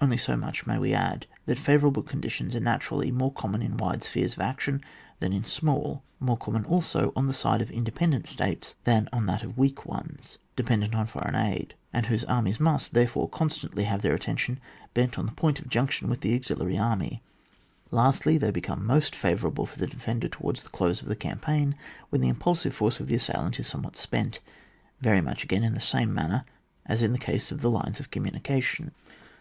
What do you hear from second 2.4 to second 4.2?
are naturally more com mon in wide